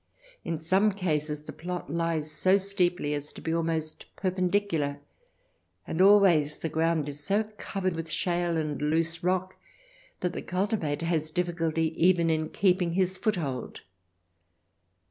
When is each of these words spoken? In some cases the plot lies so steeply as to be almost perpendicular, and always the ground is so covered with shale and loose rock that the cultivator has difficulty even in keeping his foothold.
In 0.43 0.57
some 0.57 0.91
cases 0.93 1.43
the 1.43 1.53
plot 1.53 1.87
lies 1.91 2.31
so 2.31 2.57
steeply 2.57 3.13
as 3.13 3.31
to 3.33 3.39
be 3.39 3.53
almost 3.53 4.07
perpendicular, 4.15 4.99
and 5.85 6.01
always 6.01 6.57
the 6.57 6.69
ground 6.69 7.07
is 7.07 7.19
so 7.23 7.43
covered 7.59 7.95
with 7.95 8.09
shale 8.09 8.57
and 8.57 8.81
loose 8.81 9.21
rock 9.23 9.57
that 10.21 10.33
the 10.33 10.41
cultivator 10.41 11.05
has 11.05 11.29
difficulty 11.29 11.93
even 12.03 12.31
in 12.31 12.49
keeping 12.49 12.93
his 12.93 13.15
foothold. 13.15 13.81